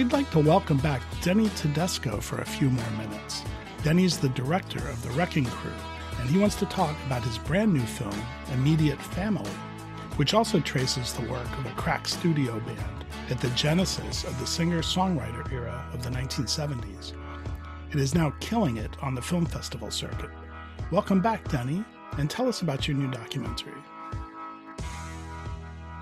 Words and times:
We'd 0.00 0.14
like 0.14 0.30
to 0.30 0.38
welcome 0.38 0.78
back 0.78 1.02
Denny 1.20 1.50
Tedesco 1.50 2.22
for 2.22 2.38
a 2.38 2.44
few 2.46 2.70
more 2.70 2.90
minutes. 2.92 3.42
Denny's 3.82 4.16
the 4.16 4.30
director 4.30 4.78
of 4.88 5.02
The 5.02 5.10
Wrecking 5.10 5.44
Crew, 5.44 5.74
and 6.18 6.30
he 6.30 6.38
wants 6.38 6.54
to 6.54 6.64
talk 6.64 6.96
about 7.04 7.22
his 7.22 7.36
brand 7.36 7.74
new 7.74 7.82
film, 7.82 8.18
Immediate 8.54 8.98
Family, 8.98 9.50
which 10.16 10.32
also 10.32 10.58
traces 10.58 11.12
the 11.12 11.30
work 11.30 11.58
of 11.58 11.66
a 11.66 11.74
crack 11.76 12.08
studio 12.08 12.58
band 12.60 13.04
at 13.28 13.42
the 13.42 13.50
genesis 13.50 14.24
of 14.24 14.40
the 14.40 14.46
singer 14.46 14.80
songwriter 14.80 15.52
era 15.52 15.86
of 15.92 16.02
the 16.02 16.08
1970s. 16.08 17.12
It 17.92 18.00
is 18.00 18.14
now 18.14 18.32
killing 18.40 18.78
it 18.78 18.96
on 19.02 19.14
the 19.14 19.20
film 19.20 19.44
festival 19.44 19.90
circuit. 19.90 20.30
Welcome 20.90 21.20
back, 21.20 21.46
Denny, 21.50 21.84
and 22.16 22.30
tell 22.30 22.48
us 22.48 22.62
about 22.62 22.88
your 22.88 22.96
new 22.96 23.10
documentary. 23.10 23.82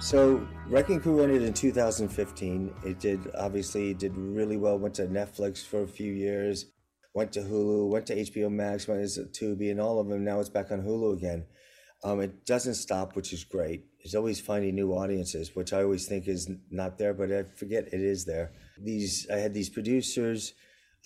So, 0.01 0.47
Wrecking 0.69 1.01
Crew 1.01 1.23
ended 1.23 1.43
in 1.43 1.53
2015. 1.53 2.73
It 2.85 3.01
did 3.01 3.21
obviously 3.37 3.95
did 3.95 4.17
really 4.17 4.57
well. 4.57 4.79
Went 4.79 4.95
to 4.95 5.07
Netflix 5.09 5.67
for 5.67 5.83
a 5.83 5.89
few 5.89 6.13
years, 6.13 6.67
went 7.15 7.33
to 7.33 7.41
Hulu, 7.41 7.89
went 7.89 8.07
to 8.07 8.15
HBO 8.15 8.49
Max, 8.49 8.87
went 8.87 9.07
to 9.15 9.25
Tubi, 9.25 9.73
and 9.73 9.81
all 9.81 9.99
of 9.99 10.07
them. 10.07 10.25
Now 10.25 10.39
it's 10.39 10.49
back 10.49 10.71
on 10.71 10.83
Hulu 10.83 11.17
again. 11.17 11.47
Um, 12.05 12.21
it 12.21 12.47
doesn't 12.47 12.77
stop, 12.77 13.17
which 13.17 13.33
is 13.33 13.43
great. 13.43 13.87
It's 13.99 14.15
always 14.15 14.41
finding 14.41 14.77
new 14.77 14.93
audiences, 14.93 15.57
which 15.57 15.73
I 15.73 15.83
always 15.83 16.07
think 16.07 16.29
is 16.29 16.49
not 16.71 16.97
there, 16.97 17.13
but 17.13 17.33
I 17.33 17.43
forget 17.57 17.89
it 17.93 18.01
is 18.01 18.25
there. 18.25 18.53
These 18.81 19.27
I 19.33 19.39
had 19.39 19.53
these 19.53 19.69
producers 19.69 20.55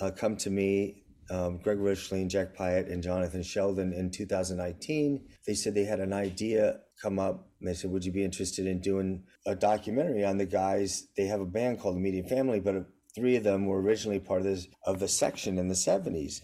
uh, 0.02 0.10
come 0.10 0.36
to 0.36 0.50
me, 0.50 1.02
um, 1.30 1.56
Greg 1.62 1.78
Richling, 1.78 2.28
Jack 2.28 2.54
Pyatt, 2.54 2.92
and 2.92 3.02
Jonathan 3.02 3.42
Sheldon 3.42 3.94
in 3.94 4.10
2019. 4.10 5.24
They 5.46 5.54
said 5.54 5.74
they 5.74 5.84
had 5.84 6.00
an 6.00 6.12
idea 6.12 6.80
come 7.00 7.18
up 7.18 7.48
and 7.62 7.70
they 7.70 7.74
said, 7.74 7.92
Would 7.92 8.04
you 8.04 8.10
be 8.10 8.24
interested 8.24 8.66
in 8.66 8.80
doing 8.80 9.22
a 9.46 9.54
documentary 9.54 10.24
on 10.24 10.36
the 10.36 10.46
guys? 10.46 11.06
They 11.16 11.26
have 11.26 11.40
a 11.40 11.46
band 11.46 11.78
called 11.78 11.94
the 11.94 12.00
Immediate 12.00 12.28
Family, 12.28 12.58
but 12.58 12.86
three 13.14 13.36
of 13.36 13.44
them 13.44 13.66
were 13.66 13.80
originally 13.80 14.18
part 14.18 14.40
of 14.40 14.46
this 14.46 14.66
of 14.84 14.98
the 14.98 15.06
section 15.06 15.58
in 15.58 15.68
the 15.68 15.74
70s. 15.74 16.40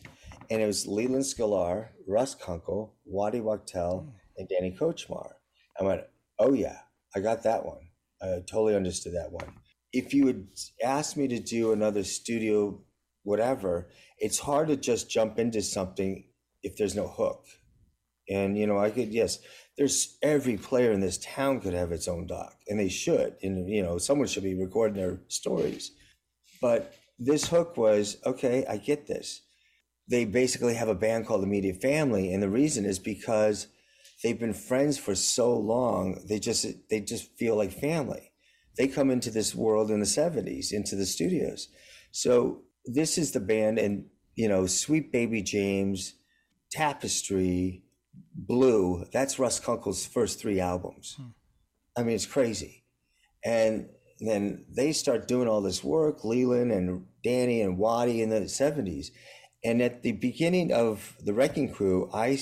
And 0.49 0.63
it 0.63 0.67
was 0.67 0.87
Leland 0.87 1.25
Sklar, 1.25 1.89
Russ 2.07 2.37
Kunkel, 2.37 2.95
Waddy 3.05 3.41
Wachtel, 3.41 4.15
and 4.37 4.49
Danny 4.49 4.71
Kortchmar. 4.79 5.33
I 5.79 5.83
went, 5.83 6.03
Oh 6.39 6.53
yeah, 6.53 6.79
I 7.17 7.21
got 7.21 7.43
that 7.43 7.67
one. 7.67 7.81
I 8.23 8.27
totally 8.47 8.77
understood 8.77 9.15
that 9.15 9.33
one. 9.33 9.55
If 9.93 10.15
you 10.15 10.25
would 10.25 10.47
ask 10.85 11.17
me 11.17 11.27
to 11.29 11.41
do 11.41 11.73
another 11.73 12.05
studio, 12.05 12.81
whatever, 13.25 13.89
it's 14.19 14.39
hard 14.39 14.69
to 14.69 14.77
just 14.77 15.11
jump 15.11 15.41
into 15.41 15.63
something 15.63 16.27
if 16.63 16.77
there's 16.77 16.95
no 16.95 17.09
hook. 17.09 17.45
And 18.29 18.59
you 18.59 18.67
know, 18.67 18.79
I 18.79 18.91
could 18.91 19.09
yes, 19.09 19.39
there's 19.77 20.19
every 20.23 20.57
player 20.57 20.93
in 20.93 21.01
this 21.01 21.19
town 21.19 21.61
could 21.61 21.75
have 21.75 21.93
its 21.93 22.09
own 22.09 22.27
doc, 22.27 22.57
and 22.67 22.79
they 22.79 22.89
should. 22.89 23.37
And 23.43 23.69
you 23.69 23.83
know, 23.83 23.99
someone 23.99 24.29
should 24.29 24.43
be 24.43 24.55
recording 24.55 24.97
their 24.97 25.21
stories. 25.29 25.93
But 26.61 26.95
this 27.19 27.49
hook 27.49 27.77
was 27.77 28.19
okay. 28.27 28.67
I 28.67 28.77
get 28.77 29.07
this. 29.07 29.43
They 30.09 30.25
basically 30.25 30.75
have 30.75 30.89
a 30.89 30.95
band 30.95 31.27
called 31.27 31.43
the 31.43 31.47
Media 31.47 31.75
Family, 31.75 32.33
and 32.33 32.43
the 32.43 32.49
reason 32.49 32.85
is 32.85 32.99
because 32.99 33.69
they've 34.23 34.39
been 34.39 34.55
friends 34.55 34.99
for 34.99 35.15
so 35.15 35.57
long. 35.57 36.21
They 36.29 36.39
just 36.39 36.67
they 36.91 37.01
just 37.01 37.37
feel 37.39 37.57
like 37.57 37.73
family. 37.73 38.33
They 38.77 38.89
come 38.89 39.11
into 39.11 39.31
this 39.31 39.55
world 39.55 39.91
in 39.91 40.01
the 40.01 40.07
'70s, 40.07 40.73
into 40.73 40.97
the 40.97 41.07
studios. 41.07 41.69
So 42.11 42.63
this 42.85 43.19
is 43.19 43.33
the 43.33 43.41
band, 43.41 43.79
and 43.79 44.07
you 44.35 44.49
know, 44.49 44.67
Sweet 44.67 45.13
Baby 45.13 45.43
James, 45.43 46.15
Tapestry, 46.71 47.83
Blue, 48.39 49.05
that's 49.13 49.39
Russ 49.39 49.59
Kunkel's 49.59 50.07
first 50.07 50.39
three 50.39 50.61
albums. 50.61 51.17
Hmm. 51.19 51.29
I 51.97 52.05
mean, 52.05 52.15
it's 52.15 52.27
crazy. 52.27 52.85
And 53.45 53.89
then 54.21 54.65
they 54.69 54.93
start 54.93 55.27
doing 55.27 55.49
all 55.49 55.61
this 55.61 55.83
work, 55.83 56.25
Leland 56.25 56.71
and 56.71 57.07
Danny 57.25 57.61
and 57.61 57.77
Waddy 57.77 58.23
in 58.23 58.31
the 58.31 58.43
70s. 58.43 59.09
And 59.65 59.83
at 59.83 60.03
the 60.03 60.13
beginning 60.13 60.73
of 60.73 61.17
The 61.21 61.35
Wrecking 61.35 61.73
Crew, 61.73 62.09
I 62.15 62.39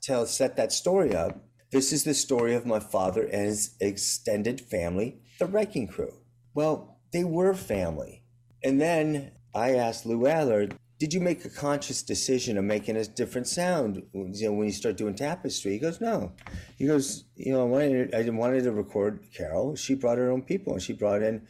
tell, 0.00 0.24
set 0.26 0.56
that 0.56 0.72
story 0.72 1.14
up. 1.14 1.38
This 1.70 1.92
is 1.92 2.04
the 2.04 2.14
story 2.14 2.54
of 2.54 2.64
my 2.64 2.80
father 2.80 3.24
and 3.24 3.46
his 3.46 3.76
extended 3.80 4.60
family, 4.60 5.18
The 5.38 5.46
Wrecking 5.46 5.88
Crew. 5.88 6.14
Well, 6.54 7.00
they 7.12 7.24
were 7.24 7.52
family. 7.52 8.22
And 8.64 8.80
then 8.80 9.32
I 9.54 9.74
asked 9.74 10.06
Lou 10.06 10.26
Adler, 10.26 10.68
did 10.98 11.12
you 11.12 11.20
make 11.20 11.44
a 11.44 11.50
conscious 11.50 12.02
decision 12.02 12.56
of 12.56 12.64
making 12.64 12.96
a 12.96 13.04
different 13.04 13.46
sound 13.46 14.02
you 14.14 14.46
know 14.46 14.52
when 14.52 14.66
you 14.66 14.72
start 14.72 14.96
doing 14.96 15.14
tapestry? 15.14 15.72
He 15.72 15.78
goes 15.78 16.00
no. 16.00 16.32
He 16.78 16.86
goes 16.86 17.24
you 17.34 17.52
know 17.52 17.62
i 17.62 17.64
wanted 17.64 18.14
i 18.14 18.28
wanted 18.30 18.64
to 18.64 18.72
record 18.72 19.26
carol. 19.34 19.76
She 19.76 19.94
brought 19.94 20.18
her 20.18 20.30
own 20.30 20.42
people 20.42 20.72
and 20.72 20.82
she 20.82 20.92
brought 20.92 21.22
in 21.22 21.46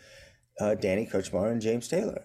uh, 0.61 0.75
danny 0.75 1.07
Kortchmar 1.07 1.53
and 1.53 1.61
james 1.61 1.89
taylor. 1.89 2.25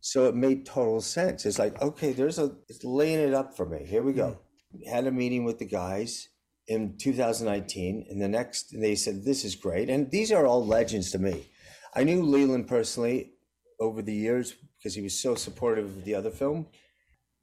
So 0.00 0.26
it 0.26 0.34
made 0.34 0.66
total 0.66 1.00
sense. 1.00 1.46
It's 1.46 1.58
like 1.58 1.80
okay 1.82 2.12
there's 2.12 2.38
a 2.38 2.52
it's 2.68 2.84
laying 2.84 3.20
it 3.20 3.34
up 3.34 3.56
for 3.56 3.66
me. 3.66 3.84
Here 3.84 4.02
we 4.02 4.12
go. 4.12 4.38
Mm. 4.76 4.88
had 4.88 5.06
a 5.06 5.12
meeting 5.12 5.44
with 5.44 5.58
the 5.58 5.66
guys 5.66 6.28
in 6.68 6.96
2019 6.96 8.06
and 8.08 8.22
the 8.22 8.28
next 8.28 8.74
they 8.78 8.94
said 8.94 9.24
this 9.24 9.44
is 9.44 9.56
great. 9.56 9.90
And 9.90 10.10
these 10.10 10.30
are 10.30 10.46
all 10.46 10.64
legends 10.64 11.10
to 11.10 11.18
me. 11.18 11.48
I 11.94 12.04
knew 12.04 12.22
leland 12.22 12.68
personally 12.68 13.32
over 13.80 14.00
the 14.00 14.14
years 14.14 14.54
because 14.82 14.94
he 14.94 15.02
was 15.02 15.20
so 15.20 15.34
supportive 15.34 15.84
of 15.84 16.04
the 16.04 16.14
other 16.14 16.30
film. 16.30 16.66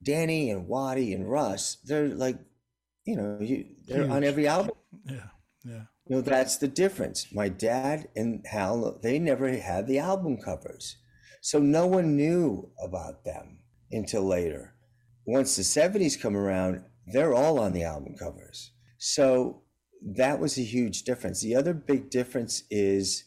Danny 0.04 0.50
and 0.50 0.68
Waddy 0.68 1.14
and 1.14 1.30
Russ, 1.30 1.78
they're 1.86 2.10
like, 2.10 2.38
you 3.06 3.16
know, 3.16 3.38
you, 3.40 3.66
they're 3.88 4.04
Huge. 4.04 4.12
on 4.12 4.24
every 4.24 4.48
album. 4.48 4.76
Yeah, 5.06 5.28
yeah. 5.64 5.84
You 6.06 6.16
know, 6.16 6.22
that's 6.22 6.58
the 6.58 6.68
difference. 6.68 7.28
My 7.34 7.50
dad 7.50 8.10
and 8.16 8.46
Hal, 8.46 9.00
they 9.02 9.20
never 9.20 9.50
had 9.56 9.88
the 9.88 10.00
album 10.00 10.38
covers. 10.38 10.98
So 11.42 11.60
no 11.60 11.88
one 11.88 12.18
knew 12.18 12.72
about 12.82 13.24
them 13.24 13.60
until 13.92 14.24
later. 14.24 14.74
Once 15.26 15.56
the 15.56 15.62
70s 15.62 16.20
come 16.20 16.36
around, 16.36 16.82
they're 17.08 17.34
all 17.34 17.60
on 17.60 17.74
the 17.74 17.84
album 17.84 18.16
covers. 18.18 18.72
So 18.98 19.62
that 20.16 20.40
was 20.40 20.58
a 20.58 20.64
huge 20.64 21.04
difference. 21.04 21.42
The 21.42 21.56
other 21.56 21.74
big 21.74 22.10
difference 22.10 22.64
is 22.70 23.24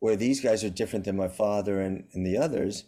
where 0.00 0.16
these 0.16 0.40
guys 0.40 0.62
are 0.62 0.70
different 0.70 1.04
than 1.04 1.16
my 1.16 1.28
father 1.28 1.80
and, 1.80 2.04
and 2.12 2.24
the 2.24 2.36
others 2.36 2.84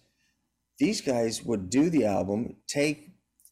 these 0.80 1.02
guys 1.02 1.44
would 1.44 1.70
do 1.70 1.90
the 1.90 2.06
album, 2.06 2.56
take 2.66 3.10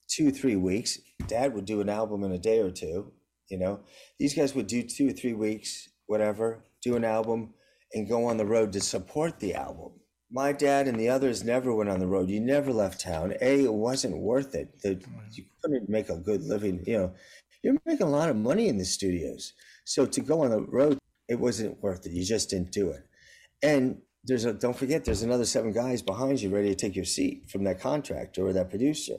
two, 0.09 0.33
three 0.33 0.57
weeks. 0.57 0.99
Dad 1.29 1.55
would 1.55 1.67
do 1.67 1.81
an 1.81 1.91
album 1.91 2.25
in 2.25 2.33
a 2.33 2.39
day 2.39 2.59
or 2.61 2.71
two. 2.71 3.13
You 3.51 3.59
know, 3.59 3.81
these 4.19 4.35
guys 4.35 4.55
would 4.55 4.67
do 4.67 4.83
two 4.83 5.11
or 5.11 5.13
three 5.13 5.35
weeks, 5.35 5.89
whatever, 6.07 6.65
do 6.83 6.97
an 6.97 7.05
album 7.05 7.55
and 7.93 8.09
go 8.09 8.27
on 8.27 8.39
the 8.39 8.47
road 8.47 8.73
to 8.73 8.81
support 8.81 9.39
the 9.39 9.55
album. 9.55 9.93
My 10.31 10.53
dad 10.53 10.89
and 10.89 10.99
the 10.99 11.09
others 11.09 11.45
never 11.45 11.75
went 11.75 11.89
on 11.89 12.01
the 12.01 12.07
road. 12.07 12.29
You 12.29 12.41
never 12.41 12.73
left 12.73 13.01
town. 13.01 13.35
A, 13.41 13.65
it 13.65 13.73
wasn't 13.73 14.19
worth 14.19 14.55
it. 14.55 14.81
The, 14.83 15.01
you 15.33 15.45
couldn't 15.63 15.89
make 15.89 16.11
a 16.11 16.17
good 16.17 16.43
living. 16.43 16.83
You 16.87 16.99
know, 16.99 17.15
you're 17.63 17.77
making 17.87 18.07
a 18.07 18.11
lot 18.11 18.29
of 18.29 18.37
money 18.37 18.69
in 18.69 18.77
the 18.77 18.85
studios. 18.85 19.55
So 19.85 20.05
to 20.07 20.21
go 20.21 20.43
on 20.45 20.51
the 20.51 20.61
road, 20.61 20.99
it 21.29 21.41
wasn't 21.41 21.83
worth 21.83 22.05
it. 22.07 22.13
You 22.13 22.25
just 22.25 22.51
didn't 22.51 22.73
do 22.73 22.91
it. 22.91 23.05
And 23.63 24.03
there's 24.29 24.45
a 24.45 24.53
don't 24.53 24.77
forget 24.77 25.05
there's 25.05 25.23
another 25.23 25.47
seven 25.47 25.73
guys 25.73 26.03
behind 26.03 26.41
you 26.41 26.51
ready 26.51 26.69
to 26.69 26.75
take 26.75 26.95
your 26.95 27.07
seat 27.07 27.51
from 27.51 27.65
that 27.65 27.81
contractor 27.81 28.47
or 28.47 28.53
that 28.53 28.69
producer. 28.69 29.17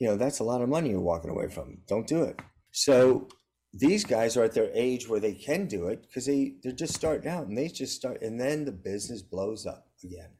You 0.00 0.08
know 0.08 0.16
that's 0.16 0.40
a 0.40 0.44
lot 0.44 0.62
of 0.62 0.68
money 0.68 0.90
you're 0.90 1.00
walking 1.00 1.30
away 1.30 1.48
from. 1.48 1.78
Don't 1.86 2.08
do 2.08 2.24
it. 2.24 2.40
So 2.72 3.28
these 3.72 4.04
guys 4.04 4.36
are 4.36 4.42
at 4.42 4.54
their 4.54 4.70
age 4.74 5.08
where 5.08 5.20
they 5.20 5.34
can 5.34 5.66
do 5.66 5.86
it 5.86 6.02
because 6.02 6.26
they 6.26 6.56
they're 6.62 6.72
just 6.72 6.94
starting 6.94 7.30
out 7.30 7.46
and 7.46 7.56
they 7.56 7.68
just 7.68 7.94
start 7.94 8.20
and 8.20 8.38
then 8.40 8.64
the 8.64 8.72
business 8.72 9.22
blows 9.22 9.64
up 9.64 9.86
again. 10.04 10.30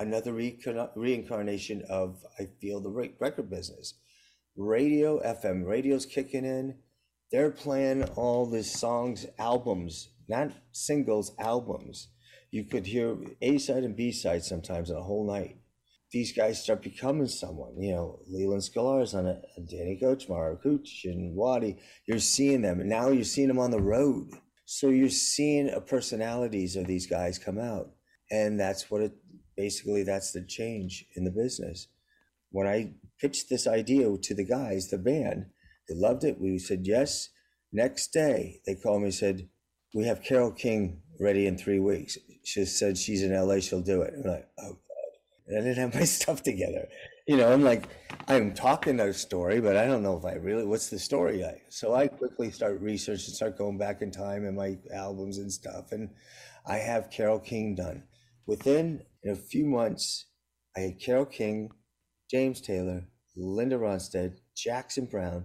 Another 0.00 0.32
reincarnation 0.32 1.82
of 1.88 2.24
i 2.38 2.48
feel 2.60 2.80
the 2.80 3.12
record 3.20 3.48
business. 3.48 3.94
Radio 4.56 5.20
fm 5.22 5.64
radio's 5.64 6.04
kicking 6.04 6.44
in. 6.44 6.78
They're 7.30 7.50
playing 7.50 8.04
all 8.16 8.44
the 8.46 8.64
songs 8.64 9.26
albums 9.38 10.08
not 10.28 10.52
singles 10.72 11.32
albums 11.38 12.08
you 12.50 12.64
could 12.64 12.86
hear 12.86 13.16
A 13.42 13.58
side 13.58 13.84
and 13.84 13.96
B 13.96 14.12
side 14.12 14.44
sometimes 14.44 14.90
in 14.90 14.96
a 14.96 15.02
whole 15.02 15.26
night. 15.26 15.56
These 16.10 16.32
guys 16.32 16.62
start 16.62 16.82
becoming 16.82 17.26
someone, 17.26 17.78
you 17.78 17.92
know, 17.92 18.20
Leland 18.26 18.62
Sklar's 18.62 19.14
on 19.14 19.26
it, 19.26 19.44
Danny 19.70 19.98
Kortchmar, 20.02 20.58
Kootch, 20.62 21.04
and 21.04 21.36
Waddy. 21.36 21.76
You're 22.06 22.18
seeing 22.18 22.62
them, 22.62 22.80
and 22.80 22.88
now 22.88 23.10
you're 23.10 23.24
seeing 23.24 23.48
them 23.48 23.58
on 23.58 23.70
the 23.70 23.80
road. 23.80 24.30
So 24.64 24.88
you're 24.88 25.10
seeing 25.10 25.68
a 25.68 25.82
personalities 25.82 26.76
of 26.76 26.86
these 26.86 27.06
guys 27.06 27.38
come 27.38 27.58
out, 27.58 27.90
and 28.30 28.58
that's 28.58 28.90
what 28.90 29.02
it 29.02 29.12
basically. 29.54 30.02
That's 30.02 30.32
the 30.32 30.46
change 30.46 31.04
in 31.14 31.24
the 31.24 31.30
business. 31.30 31.88
When 32.50 32.66
I 32.66 32.94
pitched 33.20 33.50
this 33.50 33.66
idea 33.66 34.08
to 34.16 34.34
the 34.34 34.44
guys, 34.44 34.88
the 34.88 34.96
band, 34.96 35.46
they 35.88 35.94
loved 35.94 36.24
it. 36.24 36.40
We 36.40 36.58
said 36.58 36.86
yes. 36.86 37.28
Next 37.70 38.14
day, 38.14 38.60
they 38.64 38.76
called 38.76 39.02
me 39.02 39.06
and 39.08 39.14
said, 39.14 39.48
"We 39.94 40.06
have 40.06 40.22
Carole 40.22 40.52
King 40.52 41.02
ready 41.18 41.46
in 41.46 41.56
three 41.56 41.78
weeks." 41.78 42.18
she 42.48 42.64
said 42.64 42.96
she's 42.96 43.22
in 43.22 43.34
LA, 43.34 43.60
she'll 43.60 43.82
do 43.82 44.00
it. 44.00 44.14
I'm 44.16 44.30
like, 44.30 44.48
oh 44.58 44.70
God. 44.70 45.48
And 45.48 45.58
I 45.58 45.60
didn't 45.60 45.78
have 45.78 45.94
my 45.94 46.04
stuff 46.04 46.42
together. 46.42 46.88
You 47.26 47.36
know, 47.36 47.52
I'm 47.52 47.62
like, 47.62 47.84
I'm 48.26 48.54
talking 48.54 48.98
a 49.00 49.12
story, 49.12 49.60
but 49.60 49.76
I 49.76 49.84
don't 49.84 50.02
know 50.02 50.16
if 50.16 50.24
I 50.24 50.34
really, 50.34 50.64
what's 50.64 50.88
the 50.88 50.98
story 50.98 51.42
like? 51.42 51.66
So 51.68 51.94
I 51.94 52.08
quickly 52.08 52.50
start 52.50 52.80
researching, 52.80 53.34
start 53.34 53.58
going 53.58 53.76
back 53.76 54.00
in 54.00 54.10
time 54.10 54.46
and 54.46 54.56
my 54.56 54.78
albums 54.94 55.36
and 55.36 55.52
stuff. 55.52 55.92
And 55.92 56.08
I 56.66 56.76
have 56.76 57.10
Carole 57.10 57.38
King 57.38 57.74
done. 57.74 58.04
Within 58.46 59.02
a 59.26 59.34
few 59.34 59.66
months, 59.66 60.24
I 60.74 60.80
had 60.80 61.00
Carole 61.00 61.26
King, 61.26 61.70
James 62.30 62.62
Taylor, 62.62 63.04
Linda 63.36 63.76
Ronstadt, 63.76 64.38
Jackson 64.56 65.04
Browne, 65.04 65.44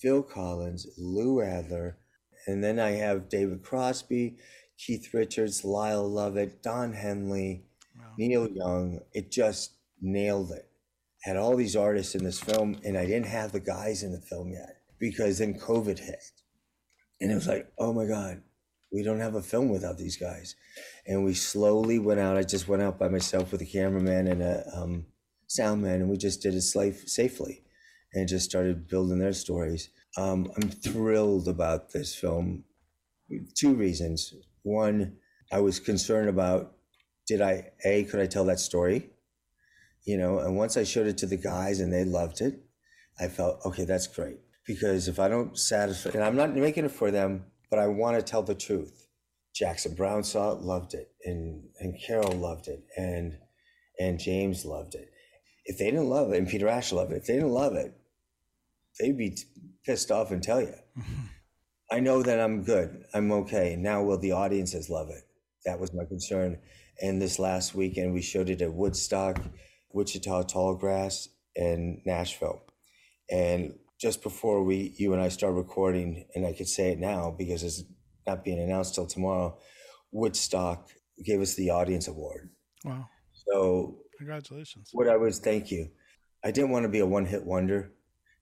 Phil 0.00 0.22
Collins, 0.22 0.86
Lou 0.96 1.42
Adler, 1.42 1.98
and 2.46 2.62
then 2.62 2.78
I 2.78 2.92
have 2.92 3.28
David 3.28 3.62
Crosby, 3.62 4.36
Keith 4.78 5.12
Richards, 5.12 5.64
Lyle 5.64 6.08
Lovett, 6.08 6.62
Don 6.62 6.92
Henley, 6.92 7.64
wow. 7.96 8.12
Neil 8.18 8.48
Young. 8.48 9.00
It 9.12 9.30
just 9.30 9.72
nailed 10.00 10.50
it. 10.52 10.68
Had 11.22 11.36
all 11.36 11.56
these 11.56 11.76
artists 11.76 12.14
in 12.14 12.24
this 12.24 12.40
film, 12.40 12.78
and 12.84 12.98
I 12.98 13.06
didn't 13.06 13.26
have 13.26 13.52
the 13.52 13.60
guys 13.60 14.02
in 14.02 14.12
the 14.12 14.20
film 14.20 14.52
yet 14.52 14.80
because 14.98 15.38
then 15.38 15.58
COVID 15.58 15.98
hit. 15.98 16.22
And 17.20 17.30
it 17.30 17.34
was 17.34 17.48
like, 17.48 17.72
oh 17.78 17.92
my 17.92 18.06
God, 18.06 18.42
we 18.92 19.02
don't 19.02 19.20
have 19.20 19.34
a 19.34 19.42
film 19.42 19.70
without 19.70 19.96
these 19.96 20.16
guys. 20.16 20.54
And 21.06 21.24
we 21.24 21.34
slowly 21.34 21.98
went 21.98 22.20
out. 22.20 22.36
I 22.36 22.42
just 22.42 22.68
went 22.68 22.82
out 22.82 22.98
by 22.98 23.08
myself 23.08 23.52
with 23.52 23.62
a 23.62 23.66
cameraman 23.66 24.26
and 24.26 24.42
a 24.42 24.64
um, 24.74 25.06
sound 25.46 25.82
man, 25.82 26.00
and 26.00 26.10
we 26.10 26.16
just 26.16 26.42
did 26.42 26.54
it 26.54 26.62
safe, 26.62 27.08
safely 27.08 27.64
and 28.14 28.28
just 28.28 28.48
started 28.48 28.88
building 28.88 29.18
their 29.18 29.32
stories. 29.32 29.90
Um, 30.16 30.50
I'm 30.56 30.70
thrilled 30.70 31.48
about 31.48 31.90
this 31.90 32.14
film. 32.14 32.64
Two 33.54 33.74
reasons. 33.74 34.34
One, 34.64 35.18
I 35.52 35.60
was 35.60 35.78
concerned 35.78 36.28
about 36.28 36.72
did 37.26 37.40
I, 37.40 37.70
A, 37.84 38.04
could 38.04 38.20
I 38.20 38.26
tell 38.26 38.44
that 38.46 38.58
story? 38.58 39.10
You 40.04 40.18
know, 40.18 40.40
and 40.40 40.56
once 40.56 40.76
I 40.76 40.84
showed 40.84 41.06
it 41.06 41.16
to 41.18 41.26
the 41.26 41.38
guys 41.38 41.80
and 41.80 41.92
they 41.92 42.04
loved 42.04 42.40
it, 42.42 42.60
I 43.18 43.28
felt, 43.28 43.60
okay, 43.64 43.84
that's 43.84 44.08
great. 44.08 44.40
Because 44.66 45.08
if 45.08 45.18
I 45.18 45.28
don't 45.28 45.56
satisfy, 45.56 46.10
and 46.10 46.24
I'm 46.24 46.36
not 46.36 46.54
making 46.54 46.84
it 46.84 46.90
for 46.90 47.10
them, 47.10 47.44
but 47.70 47.78
I 47.78 47.86
want 47.86 48.16
to 48.18 48.22
tell 48.22 48.42
the 48.42 48.54
truth. 48.54 49.06
Jackson 49.54 49.94
Browne 49.94 50.24
saw 50.24 50.52
it, 50.52 50.62
loved 50.62 50.94
it, 50.94 51.12
and 51.24 51.68
and 51.78 51.96
Carol 52.04 52.32
loved 52.32 52.66
it, 52.66 52.82
and 52.96 53.38
and 54.00 54.18
James 54.18 54.64
loved 54.64 54.96
it 54.96 55.14
if 55.64 55.78
they 55.78 55.86
didn't 55.86 56.08
love 56.08 56.32
it, 56.32 56.38
and 56.38 56.48
Peter 56.48 56.68
Asher 56.68 56.96
loved 56.96 57.12
it, 57.12 57.16
if 57.16 57.26
they 57.26 57.34
didn't 57.34 57.50
love 57.50 57.74
it, 57.74 57.94
they'd 58.98 59.16
be 59.16 59.36
pissed 59.84 60.10
off 60.10 60.30
and 60.30 60.42
tell 60.42 60.60
you. 60.60 60.74
Mm-hmm. 60.96 61.26
I 61.94 62.00
know 62.00 62.24
that 62.24 62.40
I'm 62.40 62.64
good. 62.64 63.04
I'm 63.14 63.30
okay. 63.30 63.76
Now, 63.78 64.02
will 64.02 64.18
the 64.18 64.32
audiences 64.32 64.90
love 64.90 65.10
it? 65.10 65.22
That 65.64 65.78
was 65.78 65.94
my 65.94 66.04
concern. 66.04 66.58
And 67.00 67.22
this 67.22 67.38
last 67.38 67.72
weekend, 67.72 68.12
we 68.12 68.20
showed 68.20 68.50
it 68.50 68.62
at 68.62 68.72
Woodstock, 68.72 69.40
Wichita 69.92 70.42
Tallgrass, 70.42 71.28
and 71.54 72.00
Nashville. 72.04 72.64
And 73.30 73.78
just 74.00 74.24
before 74.24 74.64
we, 74.64 74.92
you 74.98 75.12
and 75.12 75.22
I 75.22 75.28
start 75.28 75.54
recording, 75.54 76.26
and 76.34 76.44
I 76.44 76.52
could 76.52 76.66
say 76.66 76.90
it 76.90 76.98
now 76.98 77.30
because 77.30 77.62
it's 77.62 77.84
not 78.26 78.42
being 78.42 78.58
announced 78.58 78.96
till 78.96 79.06
tomorrow, 79.06 79.56
Woodstock 80.10 80.90
gave 81.24 81.40
us 81.40 81.54
the 81.54 81.70
audience 81.70 82.08
award. 82.08 82.50
Wow. 82.84 83.06
So 83.46 83.98
Congratulations. 84.18 84.90
What 84.94 85.08
I 85.08 85.16
was, 85.16 85.38
thank 85.38 85.70
you. 85.70 85.90
I 86.42 86.50
didn't 86.50 86.70
want 86.70 86.82
to 86.82 86.88
be 86.88 86.98
a 86.98 87.06
one 87.06 87.26
hit 87.26 87.44
wonder 87.44 87.92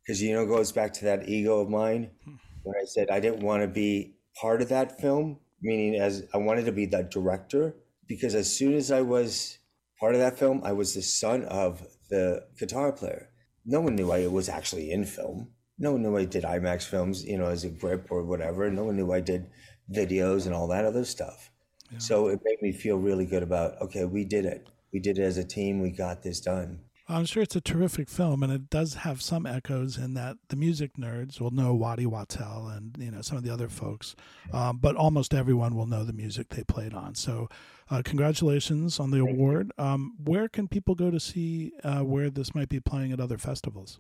because, 0.02 0.22
you 0.22 0.32
know, 0.32 0.44
it 0.44 0.46
goes 0.46 0.72
back 0.72 0.94
to 0.94 1.04
that 1.04 1.28
ego 1.28 1.60
of 1.60 1.68
mine 1.68 2.12
hmm. 2.24 2.36
When 2.62 2.76
I 2.80 2.84
said 2.84 3.10
I 3.10 3.20
didn't 3.20 3.42
want 3.42 3.62
to 3.62 3.68
be 3.68 4.14
part 4.40 4.62
of 4.62 4.68
that 4.70 5.00
film, 5.00 5.38
meaning 5.60 5.96
as 5.96 6.24
I 6.34 6.38
wanted 6.38 6.66
to 6.66 6.72
be 6.72 6.86
the 6.86 7.02
director. 7.02 7.74
Because 8.08 8.34
as 8.34 8.54
soon 8.54 8.74
as 8.74 8.90
I 8.90 9.00
was 9.00 9.58
part 9.98 10.14
of 10.14 10.20
that 10.20 10.38
film, 10.38 10.60
I 10.64 10.72
was 10.72 10.94
the 10.94 11.02
son 11.02 11.44
of 11.44 11.86
the 12.10 12.44
guitar 12.58 12.92
player. 12.92 13.30
No 13.64 13.80
one 13.80 13.94
knew 13.94 14.10
I 14.10 14.26
was 14.26 14.48
actually 14.48 14.90
in 14.90 15.04
film. 15.04 15.48
No 15.78 15.92
one 15.92 16.02
knew 16.02 16.16
I 16.16 16.24
did 16.24 16.44
IMAX 16.44 16.84
films, 16.84 17.24
you 17.24 17.38
know, 17.38 17.46
as 17.46 17.64
a 17.64 17.70
grip 17.70 18.08
or 18.10 18.24
whatever. 18.24 18.70
No 18.70 18.84
one 18.84 18.96
knew 18.96 19.12
I 19.12 19.20
did 19.20 19.46
videos 19.90 20.46
and 20.46 20.54
all 20.54 20.68
that 20.68 20.84
other 20.84 21.04
stuff. 21.04 21.50
Yeah. 21.90 21.98
So 21.98 22.28
it 22.28 22.40
made 22.44 22.60
me 22.60 22.72
feel 22.72 22.96
really 22.96 23.24
good 23.24 23.42
about, 23.42 23.80
okay, 23.80 24.04
we 24.04 24.24
did 24.24 24.44
it 24.44 24.68
we 24.92 25.00
did 25.00 25.18
it 25.18 25.22
as 25.22 25.38
a 25.38 25.44
team. 25.44 25.80
We 25.80 25.90
got 25.90 26.22
this 26.22 26.40
done. 26.40 26.80
I'm 27.08 27.24
sure 27.24 27.42
it's 27.42 27.56
a 27.56 27.60
terrific 27.60 28.08
film, 28.08 28.42
and 28.42 28.52
it 28.52 28.70
does 28.70 28.94
have 28.94 29.20
some 29.20 29.44
echoes 29.44 29.98
in 29.98 30.14
that 30.14 30.36
the 30.48 30.56
music 30.56 30.96
nerds 30.96 31.40
will 31.40 31.50
know 31.50 31.74
Waddy 31.74 32.06
Wachtel 32.06 32.68
and 32.68 32.96
you 32.98 33.10
know 33.10 33.22
some 33.22 33.36
of 33.36 33.44
the 33.44 33.50
other 33.52 33.68
folks, 33.68 34.14
um, 34.52 34.78
but 34.78 34.94
almost 34.94 35.34
everyone 35.34 35.74
will 35.74 35.86
know 35.86 36.04
the 36.04 36.12
music 36.12 36.50
they 36.50 36.62
played 36.62 36.94
on. 36.94 37.14
So, 37.16 37.48
uh, 37.90 38.02
congratulations 38.04 39.00
on 39.00 39.10
the 39.10 39.20
award. 39.20 39.72
Um, 39.78 40.14
where 40.24 40.48
can 40.48 40.68
people 40.68 40.94
go 40.94 41.10
to 41.10 41.18
see 41.18 41.72
uh, 41.82 42.00
where 42.00 42.30
this 42.30 42.54
might 42.54 42.68
be 42.68 42.80
playing 42.80 43.12
at 43.12 43.20
other 43.20 43.38
festivals? 43.38 43.98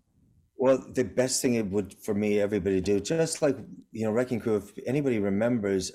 Well, 0.56 0.78
the 0.78 1.02
best 1.02 1.42
thing 1.42 1.54
it 1.54 1.66
would 1.66 1.94
for 1.94 2.14
me, 2.14 2.40
everybody 2.40 2.80
do, 2.80 3.00
just 3.00 3.42
like 3.42 3.56
you 3.90 4.04
know, 4.04 4.12
Wrecking 4.12 4.38
Crew. 4.38 4.56
If 4.56 4.70
anybody 4.86 5.18
remembers, 5.18 5.90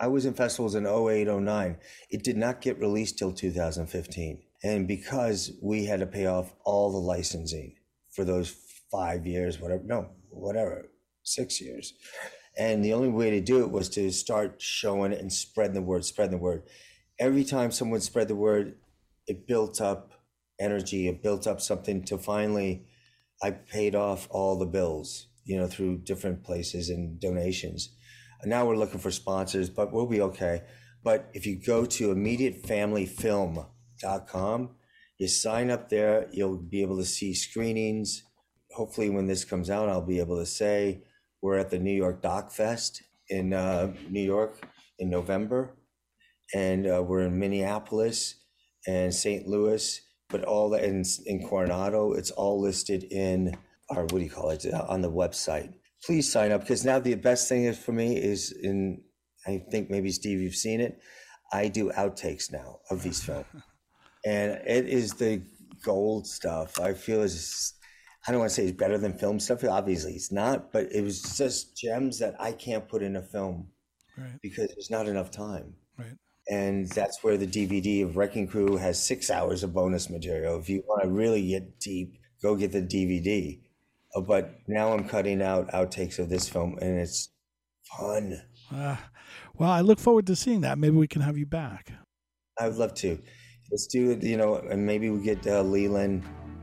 I 0.00 0.08
was 0.08 0.26
in 0.26 0.34
festivals 0.34 0.74
in 0.74 0.84
08, 0.84 1.28
09. 1.28 1.76
It 2.10 2.24
did 2.24 2.36
not 2.36 2.60
get 2.60 2.80
released 2.80 3.18
till 3.18 3.32
2015. 3.32 4.42
And 4.64 4.88
because 4.88 5.52
we 5.62 5.84
had 5.84 6.00
to 6.00 6.06
pay 6.06 6.26
off 6.26 6.52
all 6.64 6.90
the 6.90 6.98
licensing 6.98 7.76
for 8.10 8.24
those 8.24 8.48
five 8.90 9.26
years, 9.26 9.60
whatever, 9.60 9.82
no, 9.84 10.08
whatever, 10.30 10.88
six 11.22 11.60
years. 11.60 11.94
And 12.58 12.84
the 12.84 12.92
only 12.92 13.08
way 13.08 13.30
to 13.30 13.40
do 13.40 13.62
it 13.62 13.70
was 13.70 13.88
to 13.90 14.10
start 14.10 14.60
showing 14.60 15.12
it 15.12 15.20
and 15.20 15.32
spreading 15.32 15.74
the 15.74 15.82
word, 15.82 16.04
spreading 16.04 16.32
the 16.32 16.42
word. 16.42 16.62
Every 17.18 17.44
time 17.44 17.70
someone 17.70 18.00
spread 18.00 18.28
the 18.28 18.34
word, 18.34 18.76
it 19.26 19.46
built 19.46 19.80
up 19.80 20.12
energy, 20.58 21.08
it 21.08 21.22
built 21.22 21.46
up 21.46 21.60
something 21.60 22.02
to 22.04 22.18
finally, 22.18 22.86
I 23.42 23.50
paid 23.52 23.94
off 23.94 24.26
all 24.30 24.58
the 24.58 24.66
bills, 24.66 25.26
you 25.44 25.58
know, 25.58 25.66
through 25.66 25.98
different 25.98 26.42
places 26.42 26.88
and 26.88 27.20
donations 27.20 27.90
now 28.46 28.66
we're 28.66 28.76
looking 28.76 29.00
for 29.00 29.10
sponsors, 29.10 29.70
but 29.70 29.92
we'll 29.92 30.06
be 30.06 30.20
okay. 30.20 30.62
But 31.02 31.30
if 31.34 31.46
you 31.46 31.56
go 31.56 31.84
to 31.86 32.10
immediatefamilyfilm.com, 34.04 34.70
you 35.18 35.28
sign 35.28 35.70
up 35.70 35.88
there, 35.88 36.28
you'll 36.32 36.58
be 36.58 36.82
able 36.82 36.96
to 36.98 37.04
see 37.04 37.34
screenings. 37.34 38.24
Hopefully, 38.72 39.10
when 39.10 39.26
this 39.26 39.44
comes 39.44 39.70
out, 39.70 39.88
I'll 39.88 40.02
be 40.02 40.18
able 40.18 40.38
to 40.38 40.46
say 40.46 41.02
we're 41.40 41.58
at 41.58 41.70
the 41.70 41.78
New 41.78 41.92
York 41.92 42.22
Doc 42.22 42.50
Fest 42.50 43.02
in 43.28 43.52
uh, 43.52 43.92
New 44.10 44.22
York 44.22 44.66
in 44.98 45.10
November, 45.10 45.76
and 46.52 46.86
uh, 46.86 47.02
we're 47.02 47.22
in 47.22 47.38
Minneapolis 47.38 48.36
and 48.86 49.14
St. 49.14 49.46
Louis, 49.46 50.00
but 50.28 50.44
all 50.44 50.74
in, 50.74 51.04
in 51.26 51.46
Coronado, 51.46 52.12
it's 52.12 52.30
all 52.30 52.60
listed 52.60 53.04
in 53.04 53.56
our 53.90 54.02
what 54.02 54.18
do 54.18 54.20
you 54.20 54.30
call 54.30 54.50
it 54.50 54.64
on 54.88 55.02
the 55.02 55.10
website 55.10 55.74
please 56.04 56.30
sign 56.30 56.52
up 56.52 56.60
because 56.60 56.84
now 56.84 56.98
the 56.98 57.14
best 57.14 57.48
thing 57.48 57.64
is 57.64 57.78
for 57.78 57.92
me 57.92 58.16
is 58.16 58.52
in 58.52 59.02
I 59.46 59.62
think 59.70 59.90
maybe 59.90 60.10
Steve 60.10 60.40
you've 60.40 60.54
seen 60.54 60.80
it. 60.80 60.98
I 61.52 61.68
do 61.68 61.90
outtakes 61.90 62.50
now 62.50 62.78
of 62.90 63.02
these 63.02 63.22
films, 63.22 63.44
and 64.24 64.52
it 64.66 64.88
is 64.88 65.14
the 65.14 65.42
gold 65.82 66.26
stuff. 66.26 66.80
I 66.80 66.94
feel 66.94 67.22
is 67.22 67.74
I 68.26 68.32
don't 68.32 68.40
want 68.40 68.50
to 68.50 68.54
say 68.54 68.64
it's 68.64 68.76
better 68.76 68.98
than 68.98 69.12
film 69.12 69.38
stuff. 69.38 69.64
Obviously, 69.64 70.14
it's 70.14 70.32
not, 70.32 70.72
but 70.72 70.90
it 70.92 71.02
was 71.02 71.36
just 71.36 71.76
gems 71.76 72.18
that 72.20 72.34
I 72.40 72.52
can't 72.52 72.88
put 72.88 73.02
in 73.02 73.16
a 73.16 73.22
film 73.22 73.68
right. 74.16 74.40
because 74.42 74.68
there's 74.68 74.90
not 74.90 75.08
enough 75.08 75.30
time. 75.30 75.74
Right. 75.98 76.16
And 76.48 76.88
that's 76.88 77.22
where 77.22 77.36
the 77.36 77.46
DVD 77.46 78.04
of 78.04 78.16
Wrecking 78.16 78.48
Crew 78.48 78.76
has 78.76 79.02
six 79.02 79.30
hours 79.30 79.62
of 79.62 79.74
bonus 79.74 80.10
material. 80.10 80.58
If 80.58 80.68
you 80.68 80.82
want 80.86 81.02
to 81.02 81.08
really 81.08 81.46
get 81.48 81.80
deep, 81.80 82.18
go 82.42 82.54
get 82.54 82.72
the 82.72 82.82
DVD 82.82 83.60
uh, 84.14 84.20
but 84.20 84.60
now 84.66 84.92
I'm 84.92 85.04
cutting 85.08 85.42
out 85.42 85.70
outtakes 85.72 86.18
of 86.18 86.28
this 86.28 86.48
film, 86.48 86.78
and 86.80 86.98
it's 86.98 87.30
fun. 87.98 88.42
Uh, 88.72 88.96
well, 89.54 89.70
I 89.70 89.80
look 89.80 89.98
forward 89.98 90.26
to 90.28 90.36
seeing 90.36 90.60
that. 90.62 90.78
Maybe 90.78 90.96
we 90.96 91.08
can 91.08 91.22
have 91.22 91.36
you 91.36 91.46
back. 91.46 91.92
I'd 92.58 92.74
love 92.74 92.94
to. 92.94 93.18
Let's 93.70 93.86
do 93.86 94.10
it. 94.10 94.22
You 94.22 94.36
know, 94.36 94.56
and 94.56 94.84
maybe 94.84 95.10
we 95.10 95.22
get 95.22 95.46
uh, 95.46 95.62
Leland 95.62 96.22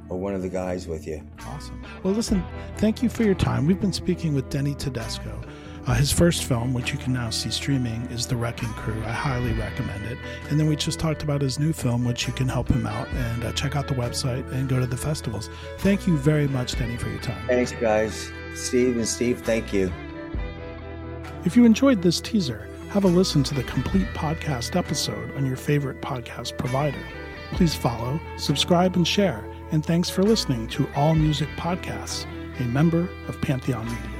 or 0.10 0.20
one 0.20 0.34
of 0.34 0.42
the 0.42 0.50
guys 0.50 0.88
with 0.88 1.08
you. 1.08 1.22
Awesome. 1.48 1.82
Well, 2.04 2.14
listen. 2.14 2.44
Thank 2.78 3.02
you 3.02 3.10
for 3.10 3.24
your 3.24 3.36
time. 3.36 3.66
We've 3.66 3.80
been 3.80 3.94
speaking 3.94 4.34
with 4.34 4.50
Denny 4.50 4.76
Tedesco. 4.76 5.42
Uh, 5.88 5.96
his 5.96 6.12
first 6.12 6.44
film, 6.44 6.74
which 6.74 6.92
you 6.92 7.00
can 7.00 7.12
now 7.12 7.32
see 7.32 7.50
streaming, 7.50 8.04
is 8.12 8.28
The 8.28 8.36
Wrecking 8.36 8.70
Crew. 8.74 9.02
I 9.04 9.12
highly 9.12 9.52
recommend 9.54 10.06
it. 10.06 10.18
And 10.50 10.60
then 10.60 10.68
we 10.68 10.76
just 10.76 11.00
talked 11.00 11.24
about 11.24 11.42
his 11.42 11.58
new 11.58 11.74
film, 11.74 12.06
which 12.06 12.28
you 12.28 12.34
can 12.34 12.48
help 12.48 12.68
him 12.68 12.86
out 12.86 13.08
and 13.08 13.44
uh, 13.44 13.52
check 13.54 13.76
out 13.76 13.88
the 13.88 13.96
website 13.96 14.50
and 14.52 14.70
go 14.70 14.80
to 14.80 14.86
the 14.86 14.98
festivals. 14.98 15.50
Thank 15.80 16.06
you 16.06 16.18
very 16.18 16.48
much, 16.48 16.78
Denny, 16.78 16.98
for 16.98 17.10
your 17.10 17.22
time. 17.22 17.48
Thanks, 17.48 17.72
guys. 17.72 18.32
Steve 18.54 18.98
and 18.98 19.08
Steve, 19.08 19.42
thank 19.42 19.74
you. 19.74 19.92
If 21.46 21.56
you 21.56 21.66
enjoyed 21.66 22.04
this 22.04 22.22
teaser, 22.22 22.68
have 22.92 23.06
a 23.06 23.08
listen 23.08 23.42
to 23.42 23.54
the 23.54 23.64
complete 23.64 24.08
podcast 24.14 24.76
episode 24.76 25.34
on 25.38 25.46
your 25.46 25.56
favorite 25.56 26.02
podcast 26.02 26.58
provider. 26.58 27.02
Please 27.54 27.74
follow, 27.74 28.20
subscribe, 28.36 28.98
and 28.98 29.08
share. 29.08 29.50
And 29.72 29.86
thanks 29.86 30.10
for 30.10 30.24
listening 30.24 30.68
to 30.70 30.90
All 30.94 31.16
Music 31.16 31.48
Podcasts, 31.56 32.26
a 32.60 32.64
member 32.64 33.08
of 33.30 33.40
Pantheon 33.40 33.86
Media. 33.86 34.11